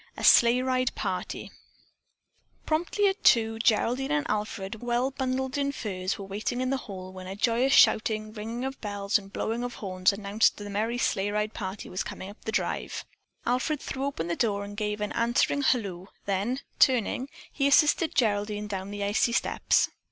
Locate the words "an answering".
15.01-15.61